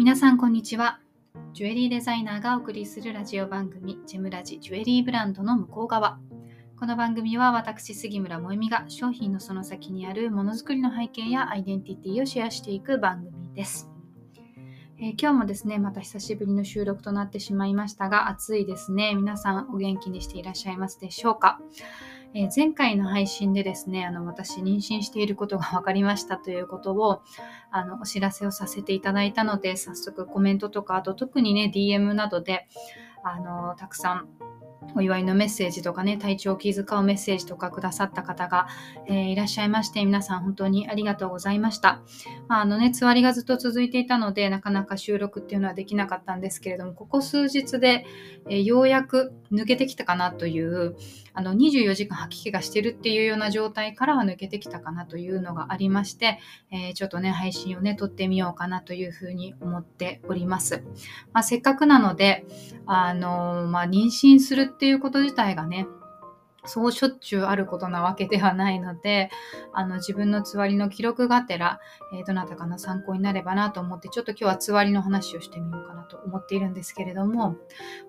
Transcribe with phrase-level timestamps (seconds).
[0.00, 0.98] 皆さんこんにちは。
[1.52, 6.18] ジュエリーデザイナーがお送りするラジオ番組ジェムラジジュエリーブランドの向こう側。
[6.78, 13.90] この番組は私杉村萌実が商品のその先にあるものづくりの背景やアイデンティティをシェアしていく番組です、
[14.98, 19.14] えー、今日もですねまた久しぶりの収録となってしまいましたが暑いですね。
[19.14, 21.60] 皆さんお元気にしていらっしゃいますでしょうか？
[22.32, 27.22] えー、前回の配信でですね、あの私妊娠していることが分かりましたということを
[27.70, 32.68] あのお知らせをさせていただいたので、早速コメントとか、あと特にね、DM などで
[33.24, 34.28] あのたくさん
[34.94, 38.68] お祝いのメッセージとかね、体調を気遣うメッセージとかくださった方が、
[39.06, 42.02] えー、いらっしゃいまして、皆さん本当にありがとうございました。
[42.48, 48.04] まあ、あのね、つわりがずっと続いていたので、なかなか収録っていうのはできなかったんですけれども、ここ数日で、
[48.48, 50.96] えー、ようやく抜けてきたかなという、
[51.32, 56.40] あの24時間吐き気がしてるっていうような状態からは抜けてきたかなというのがありまして、
[56.72, 60.82] えー、ちょっとね、配信をね、撮ってみようかなというふうに思っております。
[61.32, 62.44] まあ、せっかくなので、
[62.86, 65.86] あのまあ、妊娠するっていうこと自体がね、
[66.66, 69.30] そうしょっちゅうあることなわけではないので、
[69.72, 71.80] あの自分のつわりの記録がてら、
[72.14, 77.56] えー、どなたかの参考になればなと思って、ちょっと今日はつわりの話をしてみようかなと思っているんですけれども、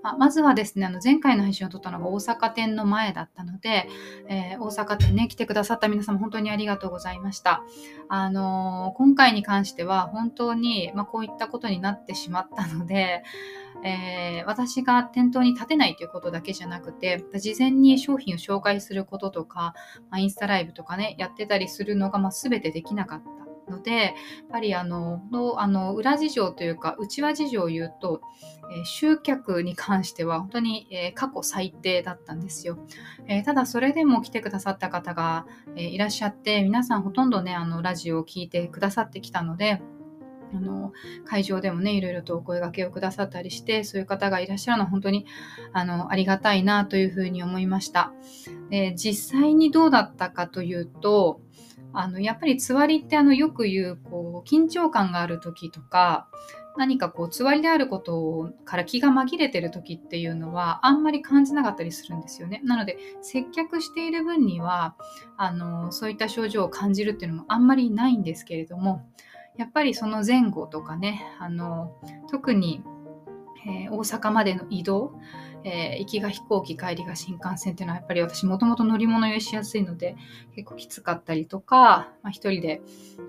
[0.04, 3.88] まあ、まずはですね、あの前回の配信を撮ったのが大阪店の前だったので、
[4.28, 7.64] えー、大阪店ね、来てくださった皆様本当にありがとうございました。
[8.10, 13.24] あのー、今回に関しては本当に、まあ、こういったことになってしまったので、
[13.84, 19.74] えー、私が店頭に立てないということだけじゃなくて、事前に商品を紹介することとか、
[20.10, 24.14] まあ、インスタライブとかね、やってたりするのが、まあ、全てできなかったので、やっ
[24.52, 25.22] ぱりあの、
[25.58, 28.22] あの裏事情というか、内輪事情を言うと、
[28.72, 32.78] えー、集客に関しては本当に、えー、過去最低だったんですよ。
[33.28, 39.82] えー、ただそれでも来てくださった方が、えいらっしゃって、皆さんほとんどね、あのラジオを聴いてくださってきたので、
[40.54, 40.94] あの
[41.26, 45.26] 会場でもねいろいろとお声がけをくださったりしてそういう方がいらっしゃるのは本当に
[45.74, 48.14] あのありがたいなというふうに思いました
[48.70, 51.42] で実際にどうだったかというと
[51.94, 56.28] あのやっぱりつわりってあのよく言うこう緊張感がある時とか
[56.78, 62.62] 何かこうつわりであることから気が紛れてる時っていうのはあんまり感じなかったりするんですよね。
[62.64, 64.96] なので接客している分には
[65.36, 69.06] あのそういった症状を感じるっていうのもあんまりないんですけれども
[69.58, 71.96] やっぱりその前後とかねあの
[72.30, 72.84] 特に、
[73.66, 75.14] えー、大阪までの移動
[75.64, 80.16] えー、行きが飛行機帰りが新幹線っていうのはやっぱり私もともと乗り物酔いしやすいので
[80.56, 82.82] 結構きつかったりとか、まあ、一人で、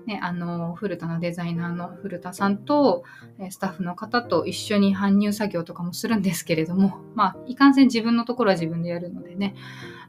[0.05, 3.03] ね、あの古田のデザイナーの古田さんと
[3.49, 9.55] スタッフの方と一緒に搬入作業とかもするんですけれどもまあいかんせん自分のところは自分でやるのでね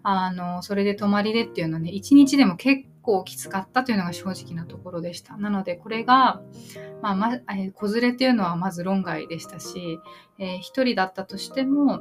[0.02, 5.37] あのそれで泊まりでっていうのはね一日でも結構構きつかったというのが正直なところでした。
[5.37, 6.41] なのでこれが、
[7.03, 10.00] まあまえー、子連れというのはまず論外でしたし、
[10.38, 12.00] えー、1人だったとしても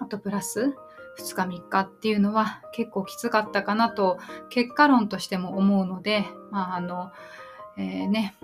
[0.00, 0.74] あとプラス
[1.20, 4.18] 2日3日っていうのは結構きつかったかなと
[4.48, 7.12] 結果論としても思うので、まああの
[7.76, 8.34] えー、ね、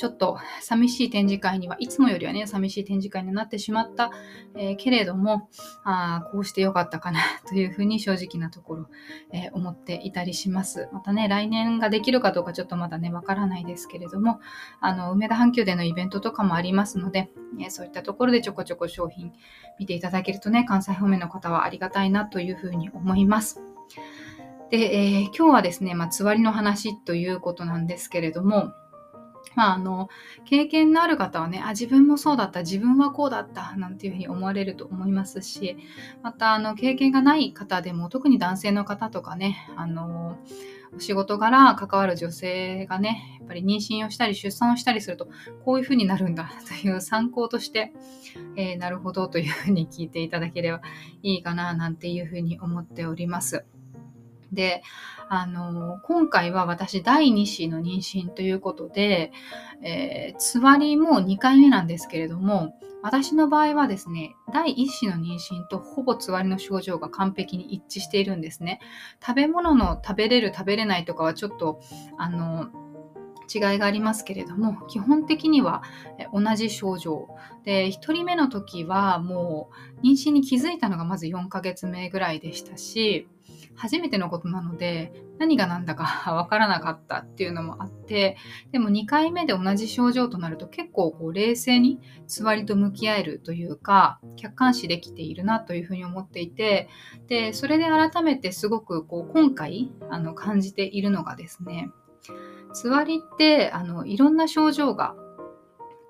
[0.00, 4.10] ちょっと寂しい展示会には、いつもよりはね、寂しい展示会になってしまった、
[4.56, 5.50] えー、けれども、
[5.84, 8.86] あこうしてよかったかなというふうに正直なところ、
[9.30, 10.88] えー、思っていたりします。
[10.94, 14.40] またね、来年ができるかどうかちょっとまだね、わからないですけれども、
[14.80, 17.28] あの、梅田阪急でのイベントとかもありますので、
[17.60, 19.34] えー、そういったところでちょこちょこ商品
[19.78, 23.60] 見ていただけるとね、関西方面の方はありがたいなというふうに思います。
[24.70, 28.72] で、えー、今日はですね、まあ、つわりの話ということなんですけれども、
[29.56, 30.08] まあ、あの
[30.44, 35.76] 経験のある方はねあ自分もそうだった自分はこうだったなんていうふうに思われると思いますし
[36.22, 40.38] またあの経験がない方でも特に男性の方とかねあの
[40.94, 45.28] お仕事柄関わる女性がねやっぱり妊娠をしたり出産をしたりすると
[45.64, 47.92] こういうふうになるんだ という参考として、
[48.56, 50.82] えー、なるほどというふうに聞いていただければ
[51.22, 53.64] いいかななんていうふうに思っております。
[54.52, 54.82] で、
[55.28, 59.32] あの、今回は私第2子の妊娠ということで、
[59.82, 68.80] えー、つわりも2回目なんですけれども、私の場合はですね、第1子の妊娠とほぼつわりの症状が完璧に一致しているんですね。
[69.24, 71.80] 食べ物の食べれる食べれないとかはちょっと、
[72.18, 72.68] あの、
[73.52, 75.82] 違いがありますけれども基本的には
[76.32, 77.28] 同じ症状
[77.64, 79.70] で1人目の時はも
[80.02, 83.26] う妊娠に気づいたのがまず4ヶ月目ぐらいでしたし
[83.80, 86.04] 初めてのことなので何が何だか
[86.36, 88.36] わからなかったっていうのもあって
[88.72, 96.90] でも2回目で同じ症状となると結構こう冷静につわりと向き合えるというか客観視できているなというふうに思っていて
[97.26, 101.90] でそれで改めてすごくこう今回あの感じているのがですね
[102.74, 105.16] つわりってあのいろんな症状が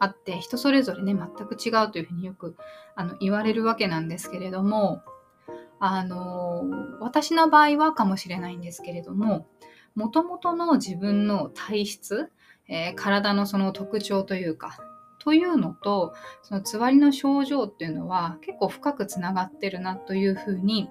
[0.00, 2.56] あって人それぞれね全く違うというふうによく
[2.96, 5.02] あの言われるわけなんですけれども
[5.80, 6.64] あの
[7.00, 9.46] 私の場合はかもしれないんですけれども
[9.94, 12.30] もともとの自分の体質、
[12.68, 14.78] えー、体のその特徴というか
[15.18, 20.88] というのとそのつわりの症状っていうのは結構深くつながってるなというふうに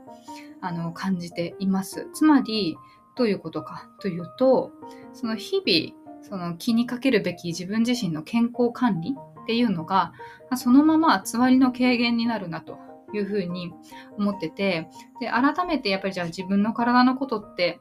[0.62, 2.08] あの感じています。
[2.14, 2.76] つまり
[3.16, 4.72] どういうことかというと
[5.14, 10.14] その日々その気にかけるべき自分自身の健康管理っていうのが
[10.56, 12.78] そのままつわりの軽減になるなと
[13.14, 13.72] いうふうに
[14.18, 14.90] 思ってて
[15.20, 17.80] で改めてやっぱりじゃあ自分の体のことって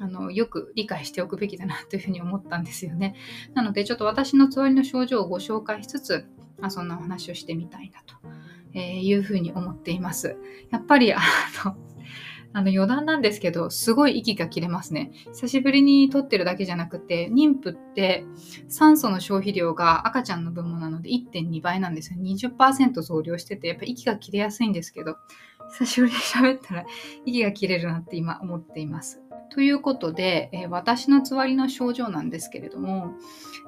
[0.00, 3.14] あのよく理解しておくべきだなというふうに思ったんですよね。
[3.54, 6.26] なのでちょっと私のつわりの症状をご紹介しつつ、
[6.62, 8.14] あ、そんなお話をしてみたいなと、
[8.72, 10.38] えいうふうに思っています。
[10.70, 11.20] やっぱりあ
[11.66, 11.76] の
[12.52, 15.12] あの余談なんですけど、すごい息が切れますね。
[15.32, 18.24] 久しぶりに撮ってるだけじゃなくて、妊婦って
[18.68, 22.18] 酸素の消費量が赤ちゃんの分もなので1.2倍なんですよ。
[22.20, 25.16] 20%増量してて、やっぱ息が切れやすいんですけど、
[25.70, 26.84] 久しぶりに喋ったら
[27.24, 29.20] 息が切れるなって今思っています。
[29.50, 33.14] ということで、えー、私のつわりの症状なんですけれども、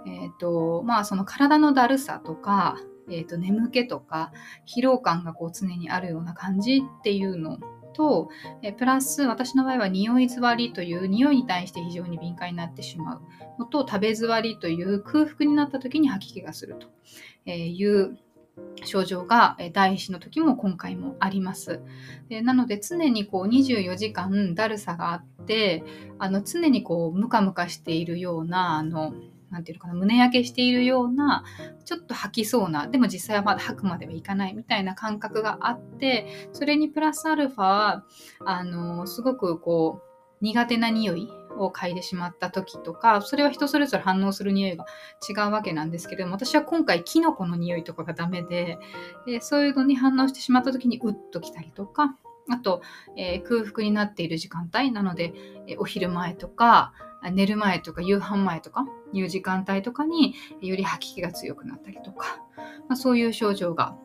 [0.07, 2.79] えっ、ー、と、まあその体のだるさとか、
[3.11, 4.33] えーと、眠気とか
[4.67, 7.59] 疲労感がこう常にあるような感じっていうの
[7.93, 8.31] と、
[8.63, 13.21] えプラス私の場合は匂い座りという匂いに対して非常に敏感になってしまう
[13.59, 16.77] のと食べ座りという空腹になった時に吐き気がする
[17.45, 18.19] という
[18.85, 21.81] 症状が第一の時も今回もあります。
[22.29, 25.85] でなので常にこう24時間だるさがあって
[26.19, 29.15] あの常にこうムカムカしているようなあの
[29.53, 31.45] なんていうのかな胸焼けしているような
[31.85, 38.03] ちょっと吐きそうなでも実際はまだ吐くまではいかないみたいな感覚があってそれにプラスアルファ
[38.45, 44.87] あのすごくこう苦手な匂いを嗅いでしまった時とかそれは人それぞれ反応する匂いが
[45.29, 48.79] 違うわけなんですけれども私は今回キノコの匂いとかがダメで
[49.27, 52.17] でそういうのに反応してしまった時にうっときたりとか
[52.49, 52.83] あと、
[53.17, 55.33] えー、空腹になっている時間帯なので、
[55.69, 56.93] えー、お昼前とか
[57.31, 62.39] 寝る前とか夕飯前とかいう時間帯とかにより吐き気が強くなったりとか、
[62.89, 63.97] まあ、そういう症状が、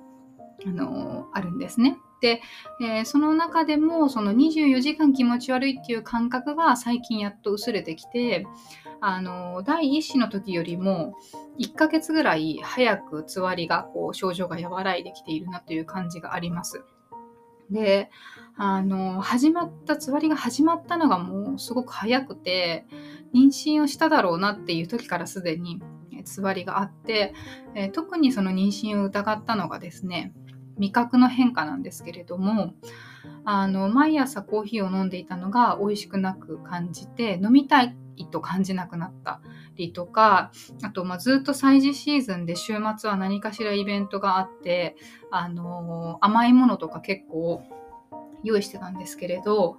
[0.65, 1.98] あのー、あるんですね。
[2.19, 2.42] で、
[2.81, 8.48] えー、その中でもその24時間気持ち悪いっていう感覚が最近やっと薄れてきて、
[9.00, 11.15] あのー、第1子の時よりも
[11.59, 16.83] 1ヶ月ぐらい早くつわりがこう症状が和らいできているなという感じがあります。
[17.69, 18.10] で、
[18.56, 22.86] あの、始まった、つわりが始まったのがもうすごく早くて、
[23.34, 25.81] 妊娠をしただろうなっていう時からすでに
[26.24, 27.34] つわりがあって、
[27.75, 30.34] え特にその妊娠を疑ったのがですね、
[30.78, 32.74] 味覚の変化なんですけれども、
[33.46, 39.42] あの、毎朝コーヒーを飲んでいたのが美味しくなく感じて、飲みたいと感じなくなった
[39.75, 44.96] りとか、あと、まあ、ずっと催事シーズンで週末は何かしらイベントがあって、
[45.30, 47.64] あのー、甘いものとか結構
[48.44, 49.78] 用意してたんですけれど、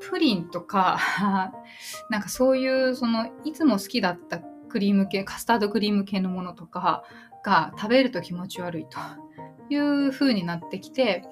[0.00, 0.98] プリンとか
[2.10, 7.04] なんかそういう、その、いつも好きだったクリーム系、カスタードクリーム系のものとか
[7.44, 8.98] が食べると気持ち悪いと
[9.70, 11.24] いう風になってきて、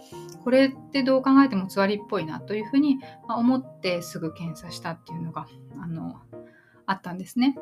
[0.42, 2.98] これってどう考えてもつわりっぽいなというふうに
[3.28, 5.46] 思ってすぐ検査したっていうのが、
[5.80, 6.20] あの、
[6.86, 7.56] あったんですね。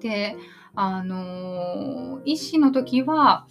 [0.00, 0.36] で、
[0.74, 3.46] あの、医師の時は、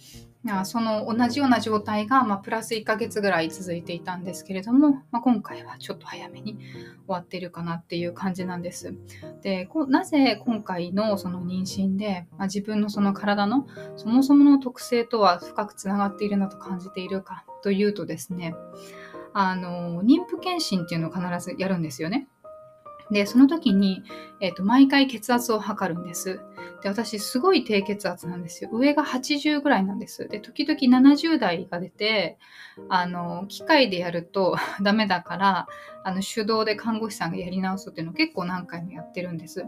[0.64, 8.94] その同じような状態が、まあ、プラス1ヶ月ぐらい続いていたんですけれども、まあ、今回はちょっと早めに終わっているかなっていう感じなんです。
[9.42, 18.54] でなぜ今回のその妊娠で、まあ、自分のその体のそもそもの特性とは深くつながっているなと感じているかというとですね
[19.32, 22.28] あの妊婦検診っていうのを必ずやるんですよね。
[23.10, 24.02] で、その時に、
[24.40, 26.40] えっ、ー、と、毎回血圧を測るんです。
[26.82, 28.70] で、私、すごい低血圧なんですよ。
[28.72, 30.28] 上が80ぐらいなんです。
[30.28, 32.38] で、時々70代が出て、
[32.88, 35.66] あの、機械でやると ダメだから、
[36.04, 39.66] あの、手動で看護師さんがやり直すっていうのを結構何回もやってるんです。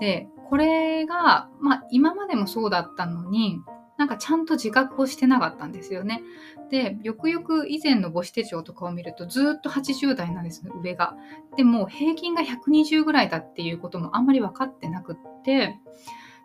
[0.00, 3.60] で、これが、まあ、今までもそうだったのに、
[4.00, 6.22] なんかちゃんと自覚をしてなかったんですよね。
[6.70, 11.16] で、よくよく以前の母子手帳とかを見るとずっと80代なんですね、上が。
[11.54, 15.78] でも平均が120ぐらいだっていうこともあんまり分かってなくって、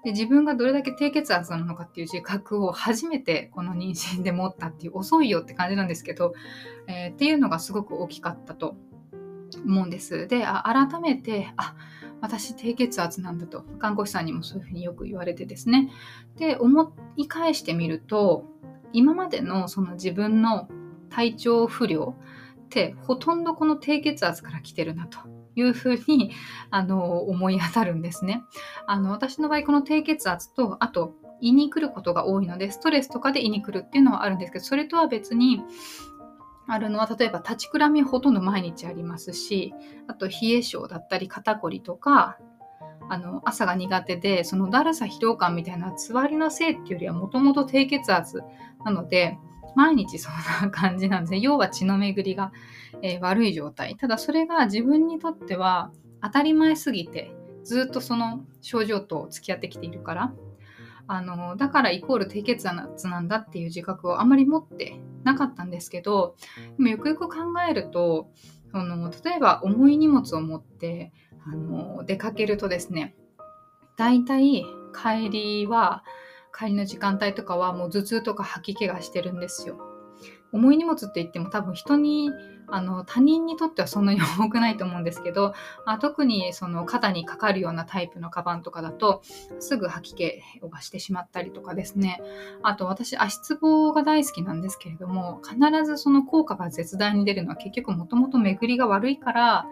[0.04, 6.34] で自分がどれだけ低血圧なのかっていう自覚を初めてこの妊娠で持ったっていう遅いよって感じなんですけど、
[6.88, 8.76] えー、っていうのがすごく大きかったと
[9.66, 10.28] 思うんです。
[10.28, 11.74] で、改めて、あ
[12.22, 13.64] 私低血圧なんだと。
[13.80, 15.90] 看護師さんにもそういうふうによく言われてですね。
[16.38, 18.46] で思い返してみると
[18.94, 20.68] 今までのその自分の
[21.10, 22.16] 体調不良
[22.66, 25.20] ってほとんどこの低血圧から来てるなと。
[25.58, 26.32] いうふうに
[26.70, 28.44] あの思い当たるんですね。
[28.88, 35.62] あの私の場合この低血圧とあと胃に来ることが多いのでストレスとかで胃に来るっていうのはあるんですけどそれとは別に
[36.68, 39.74] あるのは例えば立ちくらみほとんど毎日ありますし
[40.08, 42.38] あと冷え性だったり肩こりとか
[43.08, 48.42] あの朝が苦手でそのだるさ疲労感みたいなつわりのせいっていうよりはもともと低血圧
[48.84, 49.38] なので
[49.76, 51.40] 毎日そんな感じなんですね。
[51.40, 52.52] 要は血の巡りが、
[53.02, 53.98] えー、悪い状態。
[53.98, 55.92] ただそれが自分にとっては
[56.22, 60.34] 当たり前すぎてずっとその症状と付き合ってきているから
[61.08, 66.36] あのだからイコール低血圧なんだっていう自覚をあまり持ってなかったんですけど
[66.78, 67.38] でもよくよく考
[67.70, 68.30] えると
[68.72, 71.14] その例えば重い荷物を持って
[71.46, 73.16] あの出かけるとですね
[73.98, 76.04] だいたい帰りは
[76.58, 79.95] 帰りの時間帯とかはもう頭痛とか吐き気がしてるんですよ。
[80.56, 82.32] 重い荷物って言っても多分人に
[82.68, 85.54] あの他人にとってはそんなに重くないと思うんですけど、
[85.86, 89.22] あ、特にその肩にかかるようなタイプのカバンとかだと
[89.60, 92.22] すぐ吐き気がしてしまったりとかですね。
[92.64, 99.66] あと私足つぼが大好きなんですけれども必ずその効果が絶大に出るのは結局もともと巡りが悪いから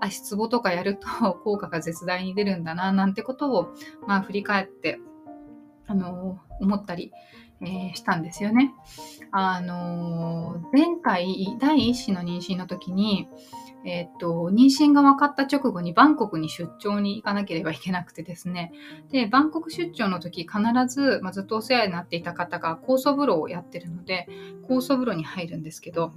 [0.00, 1.06] 足つぼとかやると
[1.44, 3.74] 効果が絶大に出るんだななんてことを
[4.06, 5.00] まあ振り返って
[5.86, 7.12] あの思ったり
[7.62, 8.72] えー、したんですよね。
[9.30, 13.28] あのー、前回第一子の妊娠の時に、
[13.84, 18.72] え、っと妊娠が分かった直後にバンコクに出張に行かなければいけなくてですね
[19.10, 24.28] でバンコク出張の時必ず、まあ、ずっとお世話になっていた方が酵素風呂をやってるので
[24.68, 26.12] 酵素風呂に入るんですけど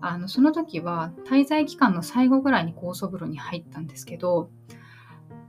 [0.00, 4.50] あのその時は滞在期間の最後ぐらいに酵素風呂に入ったんですけど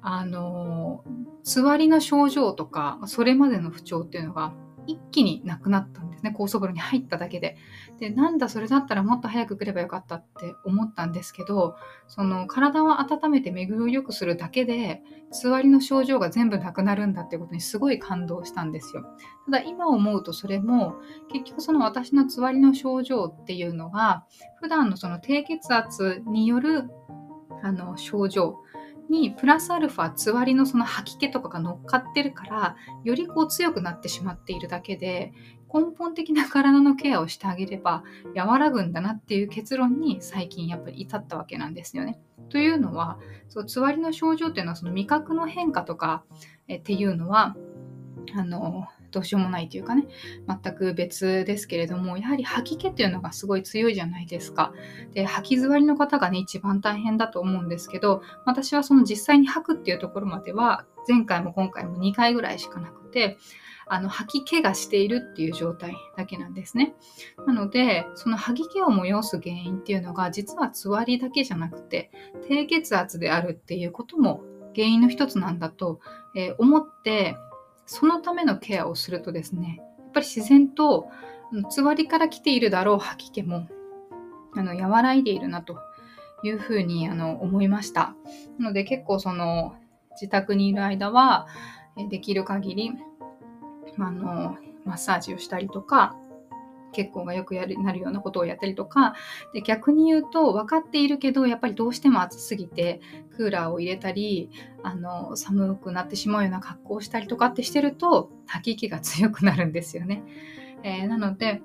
[0.01, 1.03] あの
[1.43, 4.53] つわりの症状とかそれまでの不調っていうのが
[4.89, 6.31] 一気になくなったんですね。
[6.35, 7.57] 高速風呂に入っただけで。
[7.99, 11.75] でなんだそれだったらもっと早く来ればよかったって思ったんですけど
[12.07, 19.03] その体を温めて巡りを良くするだけでつわりの症状が全部なくなるんだってことにすごい感動したんですよ。
[19.45, 20.95] ただ今思うとそれも
[21.31, 24.25] 結局その私のつわりの症状っていうのが
[24.59, 26.89] 普段のその低血圧による
[27.61, 28.57] あの症状
[29.09, 35.33] にプラスアルファつわりのその吐き気とかが乗っかってるからよりこう強くなってしまっているだけで
[35.73, 38.03] 根本的な体のケアをしてあげれば
[38.35, 42.19] 和らぐんだなっていう結論に最近やっぱり至ったわけなんですよね。
[42.49, 46.23] というのはそうつわりの症状っていうのはその味覚の変化とか
[46.67, 47.55] えっていうのは
[48.35, 50.07] あのどうしようもないというかね
[50.47, 54.73] 全く別ですけれどもやはり吐き気っていうのがすごい強いじゃないですか
[55.13, 63.37] で吐き座りの方がね一番大変だと思うんですけど私はその実際に吐くっていうところまでは前回も今回も2回ぐらいしかなくて
[63.89, 66.93] あの吐き気がしているっていう状態だけなんですね。
[67.47, 72.11] なのでその吐き気を催す原因っていうのが実はつわりだけじゃなくて
[72.47, 74.43] 低血圧であるっていうことも
[74.75, 75.99] 原因の一つなんだと、
[76.35, 77.35] えー、思って
[77.91, 81.07] そのためのケアをするとですねやっぱり自然と
[81.71, 83.67] つわりから来ているだろう吐き気も
[84.53, 85.79] あの和らいでいるなと
[86.43, 88.13] いうふうにあの思いました。
[88.59, 89.75] なので結構その
[90.11, 91.47] 自宅にいる間は
[92.11, 92.91] できる限り、
[93.97, 94.55] あの
[94.85, 96.15] マッサージをしたりとか
[96.91, 99.15] 血行がよくやるなるようなことをやったりとか
[99.53, 103.01] で逆に言うと分かっているけどやっぱりどうしても暑すぎて
[103.35, 104.49] クーラーを入れたり
[104.83, 110.23] あの寒くなってしまうような格好をしたりとかってしてると吐き気が強くなるんですよね。
[110.83, 111.61] えー、なので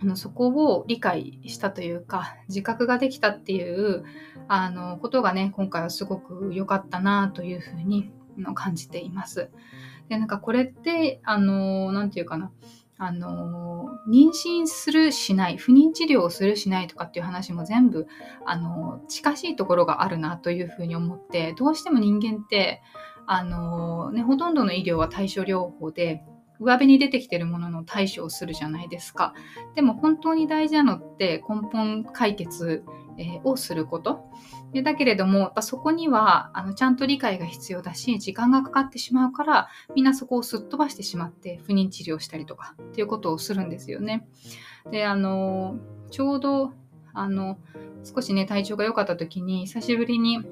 [0.00, 4.04] あのそこを理解したというか自覚ができたっていう
[4.46, 8.12] あのことがね今回はすごく良かったなというふうに
[8.54, 9.50] 感じています。
[10.08, 12.50] でなんかこれってあの何て言うかな
[12.98, 18.08] あの妊娠するしない不妊治療をするしないとかっていう話も全部
[18.44, 22.82] あの近しいところがあるなというふうに思ってどうしても人間って
[23.26, 26.24] あの、ね、ほとんどの医療は対処療法で
[26.60, 29.32] 上辺に出てきてるものの対処をするじゃないですか。
[29.76, 32.84] でも本当に大事なのって根本解決、
[33.16, 34.24] え、をすること。
[34.72, 44.26] でだけれども、やっぱそこにはあのちゃんと理解が必要だし、時間がかかってしまうから、みんなそこをすっ飛ばしてしまって、不妊治療したりとかっていうことをするんですよね。
[44.90, 45.78] で、あの、
[46.10, 46.72] ちょうど、
[47.14, 47.58] あの、
[48.04, 50.44] 少しね、体調が良かった時に、久しぶりに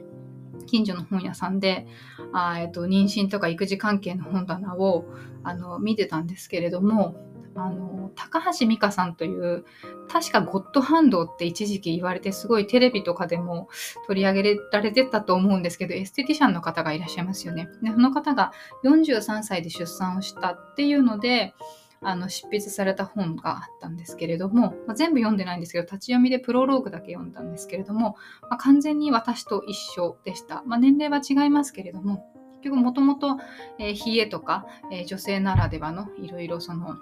[0.67, 1.87] 近所の本屋さんで、
[2.33, 5.05] あえっと、妊娠とか育児関係の本棚を
[5.43, 7.17] あの見てたんですけれども、
[7.57, 9.65] あの高橋美香さんという
[10.09, 13.69] 確かゴッドハンドって一時期言われてすごいテレビとかでも
[14.07, 17.69] 取り上げられてたと思うんですけどエステティシャンの方がいらっしゃいますよね。
[17.83, 18.53] でその方が
[18.85, 21.55] 43歳で出産をしたっていうので
[22.03, 32.27] あの執筆された本があったんですけれども、まあ、全部読んでないんですけど立ち読みでプロローグだけ読んだんですけれども、まあ、完全に私と一緒でした、まあ、年齢は違いますけれども
[32.63, 33.39] 結局もともと
[33.79, 36.97] 冷えとか、えー、女性ならではのいろいろその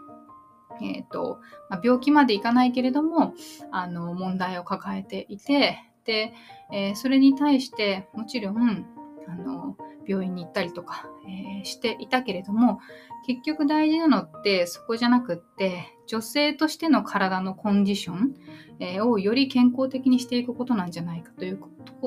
[0.83, 1.39] えーと
[1.69, 3.35] まあ、病気までいかないけれども
[3.71, 6.35] あの問題を抱えていてで、
[6.73, 8.87] えー、それに対してもちろん
[9.27, 9.77] あの
[10.07, 12.81] 病院に行ったりとか、えー、していたけれども
[13.27, 18.35] 結局大事なのってそこじゃなくって女性としての体のコンディション、
[18.81, 21.61] えー、をより健康的にしていくことなんじゃないかという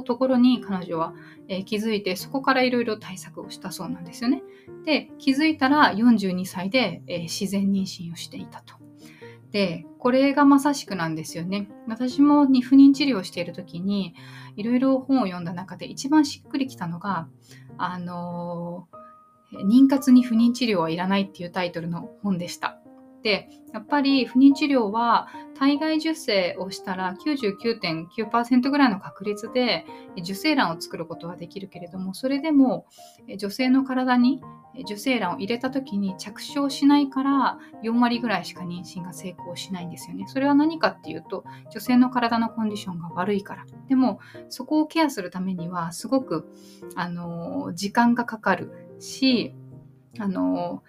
[0.05, 1.13] ところに彼女は、
[1.47, 4.43] えー、気づいてそこからいろいろ対策をしたそうなんですよね。
[4.85, 8.86] で気づいたら42歳で、え自然妊娠をしていたと。
[9.57, 11.67] でこれがまさしくなんですよね。
[11.87, 14.13] 私も不妊治療をしている時に
[14.55, 17.27] いろいろ本を読んだ中で一番しっくりきたのが
[17.79, 18.87] あの
[19.51, 22.79] 妊活に不妊治療はいらないっていうタイトルの本でした。
[23.27, 25.27] で、やっぱり不妊治療は
[25.59, 29.85] 体外受精をしたら99.9%ぐらいの確率で
[30.17, 32.85] 受精卵を作ることはできるけれども、それでも
[33.37, 34.41] 女性の体に
[34.83, 40.23] 受精卵を入れた時に着床しないから4割ぐらいしか妊娠が成功しないんですよね。
[40.27, 41.43] それは何かっていうと
[41.73, 43.65] 女性の体のコンディションが悪いから。
[43.89, 46.47] でもそこをケアするためにはすごく
[46.95, 49.53] あの時間がかかるし
[50.19, 50.83] あの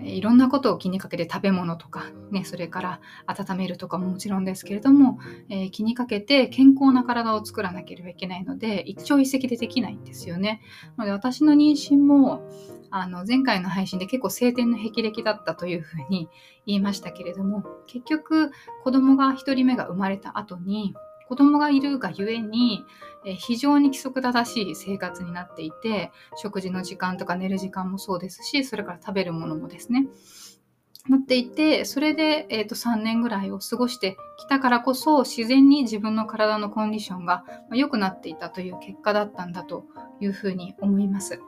[0.00, 10.60] いろんなことを気にかけて食べ物とか、ね、それから温めるとかももちろんですけれども、えー、気にかけて健康な体を作らなければいけないので一朝一夕でできないんですよね。
[10.96, 12.48] なので私の妊娠も
[12.90, 16.28] あの前回の配信で結構晴天の霹靂だったというふうに
[16.66, 18.50] 言いましたけれども結局
[18.82, 20.94] 子供が1人目が生まれた後に
[21.28, 22.84] 子供がいるがゆえに、
[23.24, 30.06] え非常に規則正しい生活になっていて食事の時間とか寝る時間もそうですしそれから食べるものもですね
[31.08, 39.84] なっていてそれで、えーと、3年ぐらいを過ごしてきたからこそ自然に自分の体のコンディションが良くなっていたという結果だったんだと
[40.20, 41.40] いうふうに思います。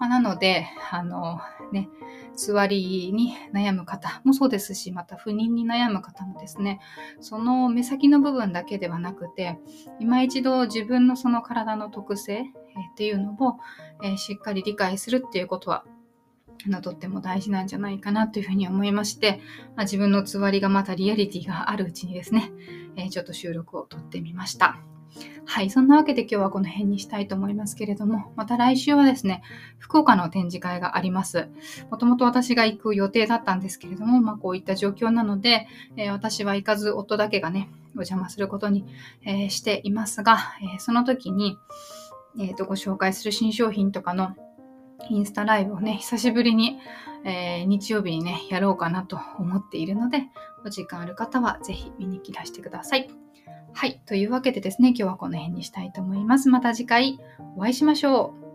[0.00, 1.40] まあ、なので、あの
[1.72, 1.88] ね、
[2.34, 6.80] 座りに悩む方もそうですし、また不妊に悩む方もですね、
[7.20, 9.58] その目先の部分だけではなくて、
[10.00, 12.46] 今一度自分のその体の特性、
[12.92, 13.58] っていうのを、
[14.02, 15.84] え、しっかり理解するっていうことは、
[16.66, 19.40] のとっても大事なんじゃないかなというふうに思いまして、
[19.76, 22.52] まあ、自分のつわりがまたリアリティがあるうちにですね、
[22.96, 24.78] えー、ちょっと収録を撮ってみました。
[25.44, 29.42] はい、そんなわけで今日はこの辺にしたいと思いますけれども、また来週はですね、
[29.78, 31.48] 福岡の展示会があります。
[31.90, 38.84] もともと私が行く予定だったんですけれども、まあ、こういった状況なので、えー、私は行かず夫だけがね、お邪魔することに、
[39.24, 41.58] えー、していますが、えー、その時に、
[42.38, 44.36] えーと、ご紹介する新商品とかの
[45.08, 46.78] インスタライブをね、久しぶりに、
[47.24, 50.28] えー、日曜日にね、やろうかなと思っているので、
[50.64, 53.10] お時間ある方はぜひ見に来らしてください。
[53.72, 54.00] はい。
[54.06, 56.48] というわけでですね、今日はこの辺にしたいと思います。
[56.48, 57.18] また次回
[57.56, 58.49] お会いしましょう。